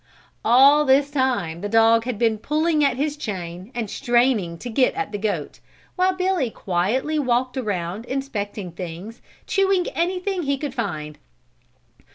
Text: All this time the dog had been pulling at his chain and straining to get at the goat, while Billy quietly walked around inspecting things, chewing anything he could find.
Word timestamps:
All 0.43 0.83
this 0.83 1.11
time 1.11 1.61
the 1.61 1.69
dog 1.69 2.05
had 2.05 2.17
been 2.17 2.39
pulling 2.39 2.83
at 2.83 2.97
his 2.97 3.15
chain 3.15 3.71
and 3.75 3.87
straining 3.87 4.57
to 4.57 4.67
get 4.67 4.95
at 4.95 5.11
the 5.11 5.19
goat, 5.19 5.59
while 5.95 6.11
Billy 6.15 6.49
quietly 6.49 7.19
walked 7.19 7.55
around 7.55 8.05
inspecting 8.05 8.71
things, 8.71 9.21
chewing 9.45 9.85
anything 9.89 10.41
he 10.41 10.57
could 10.57 10.73
find. 10.73 11.19